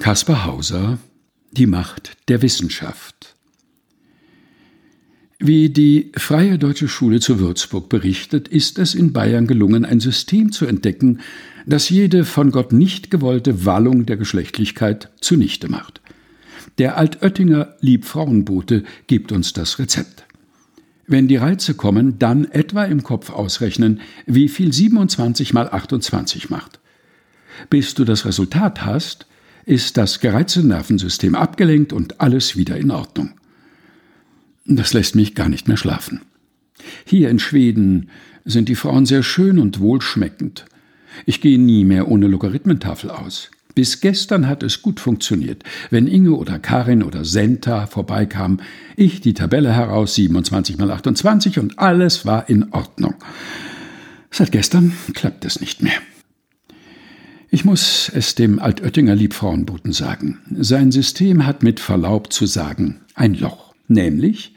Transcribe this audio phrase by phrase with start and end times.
[0.00, 0.98] Kaspar Hauser
[1.52, 3.36] Die Macht der Wissenschaft
[5.38, 10.52] Wie die Freie Deutsche Schule zu Würzburg berichtet, ist es in Bayern gelungen, ein System
[10.52, 11.20] zu entdecken,
[11.66, 16.00] das jede von Gott nicht gewollte Wallung der Geschlechtlichkeit zunichte macht.
[16.78, 20.24] Der Altöttinger Liebfrauenbote gibt uns das Rezept.
[21.08, 26.80] Wenn die Reize kommen, dann etwa im Kopf ausrechnen, wie viel 27 mal 28 macht.
[27.68, 29.26] Bis du das Resultat hast,
[29.70, 33.30] ist das gereizte Nervensystem abgelenkt und alles wieder in Ordnung.
[34.66, 36.22] Das lässt mich gar nicht mehr schlafen.
[37.04, 38.10] Hier in Schweden
[38.44, 40.64] sind die Frauen sehr schön und wohlschmeckend.
[41.24, 43.52] Ich gehe nie mehr ohne Logarithmentafel aus.
[43.76, 45.62] Bis gestern hat es gut funktioniert.
[45.88, 48.62] Wenn Inge oder Karin oder Senta vorbeikamen,
[48.96, 53.14] ich die Tabelle heraus, 27 mal 28 und alles war in Ordnung.
[54.32, 56.00] Seit gestern klappt es nicht mehr.
[57.52, 60.38] Ich muss es dem Altöttinger Liebfrauenboten sagen.
[60.56, 63.74] Sein System hat mit Verlaub zu sagen ein Loch.
[63.88, 64.54] Nämlich,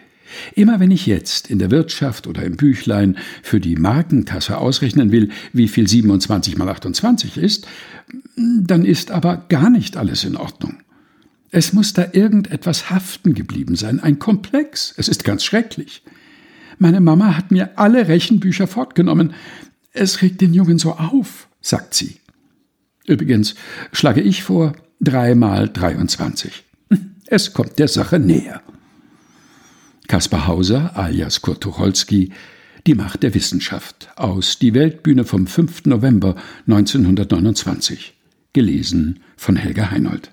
[0.53, 5.29] immer wenn ich jetzt in der Wirtschaft oder im Büchlein für die Markenkasse ausrechnen will,
[5.53, 7.65] wie viel 27 mal 28 ist,
[8.35, 10.75] dann ist aber gar nicht alles in Ordnung.
[11.49, 14.93] Es muss da irgendetwas haften geblieben sein, ein Komplex.
[14.97, 16.03] Es ist ganz schrecklich.
[16.77, 19.33] Meine Mama hat mir alle Rechenbücher fortgenommen.
[19.93, 22.17] Es regt den Jungen so auf, sagt sie.
[23.05, 23.55] Übrigens
[23.91, 26.63] schlage ich vor 3 mal 23.
[27.27, 28.61] Es kommt der Sache näher.
[30.07, 32.31] Kaspar Hauser alias Kurt Tucholsky
[32.85, 35.85] Die Macht der Wissenschaft aus Die Weltbühne vom 5.
[35.85, 36.35] November
[36.67, 38.13] 1929.
[38.53, 40.32] Gelesen von Helga Heinold.